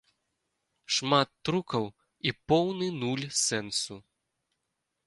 Шмат 0.95 1.29
трукаў 1.49 1.85
і 2.31 2.35
поўны 2.53 2.87
нуль 3.01 3.27
сэнсу. 3.45 3.95